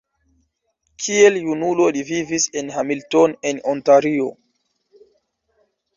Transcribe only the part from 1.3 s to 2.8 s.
junulo li vivis en